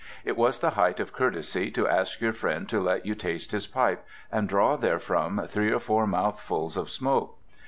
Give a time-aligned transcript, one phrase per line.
[0.25, 3.67] It was the height of courtesy to ask your friend to let you taste his
[3.67, 7.37] pipe, and draw therefrom three or four mouthfuls of smoke.